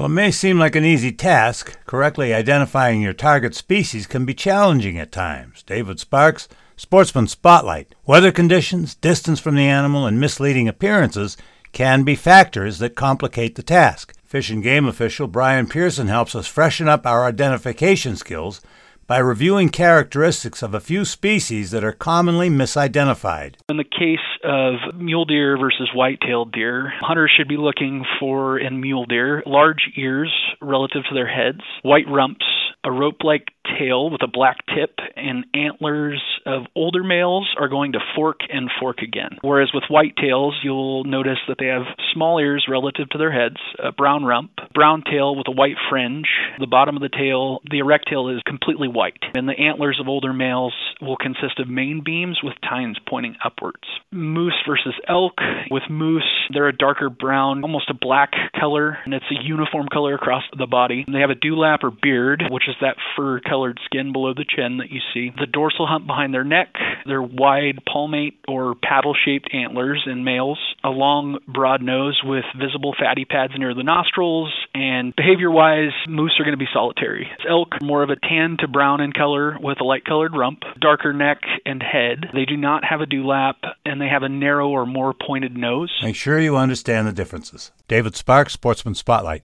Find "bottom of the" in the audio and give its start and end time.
46.66-47.08